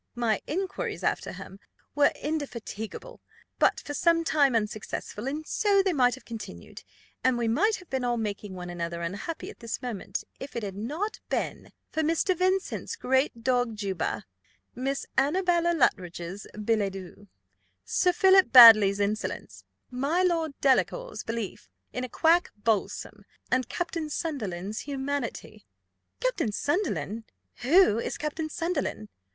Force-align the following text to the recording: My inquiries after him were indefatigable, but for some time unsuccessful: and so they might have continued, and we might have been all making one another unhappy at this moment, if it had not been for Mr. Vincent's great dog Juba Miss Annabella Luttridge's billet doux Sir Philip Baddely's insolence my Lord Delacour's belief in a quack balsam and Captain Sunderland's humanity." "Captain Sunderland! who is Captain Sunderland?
My 0.15 0.41
inquiries 0.47 1.03
after 1.03 1.31
him 1.31 1.59
were 1.93 2.11
indefatigable, 2.19 3.21
but 3.59 3.79
for 3.81 3.93
some 3.93 4.23
time 4.23 4.55
unsuccessful: 4.55 5.27
and 5.27 5.45
so 5.45 5.83
they 5.83 5.93
might 5.93 6.15
have 6.15 6.25
continued, 6.25 6.81
and 7.23 7.37
we 7.37 7.47
might 7.47 7.75
have 7.75 7.87
been 7.91 8.03
all 8.03 8.17
making 8.17 8.55
one 8.55 8.71
another 8.71 9.03
unhappy 9.03 9.51
at 9.51 9.59
this 9.59 9.79
moment, 9.79 10.23
if 10.39 10.55
it 10.55 10.63
had 10.63 10.75
not 10.75 11.19
been 11.29 11.71
for 11.91 12.01
Mr. 12.01 12.35
Vincent's 12.35 12.95
great 12.95 13.43
dog 13.43 13.75
Juba 13.75 14.25
Miss 14.73 15.05
Annabella 15.19 15.71
Luttridge's 15.71 16.47
billet 16.65 16.93
doux 16.93 17.27
Sir 17.85 18.11
Philip 18.11 18.47
Baddely's 18.51 18.99
insolence 18.99 19.65
my 19.91 20.23
Lord 20.23 20.55
Delacour's 20.61 21.21
belief 21.21 21.69
in 21.93 22.03
a 22.03 22.09
quack 22.09 22.49
balsam 22.57 23.23
and 23.51 23.69
Captain 23.69 24.09
Sunderland's 24.09 24.79
humanity." 24.79 25.67
"Captain 26.19 26.51
Sunderland! 26.51 27.23
who 27.57 27.99
is 27.99 28.17
Captain 28.17 28.49
Sunderland? 28.49 29.07